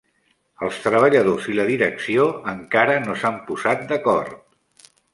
Els 0.67 0.79
treballadors 0.85 1.45
i 1.53 1.57
la 1.59 1.67
direcció 1.69 2.27
encara 2.55 2.99
no 3.07 3.21
s'han 3.23 3.41
posat 3.53 3.89
d'acord. 3.93 4.93